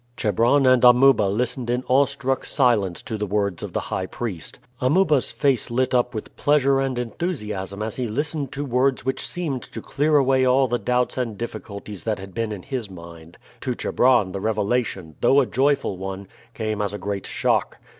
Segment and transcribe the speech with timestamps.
[0.17, 4.57] Chebron and Amuba listened in awestruck silence to the words of the high priest.
[4.79, 9.61] Amuba's face lit up with pleasure and enthusiasm as he listened to words which seemed
[9.61, 13.37] to clear away all the doubts and difficulties that had been in his mind.
[13.59, 17.77] To Chebron the revelation, though a joyful one, came as a great shock.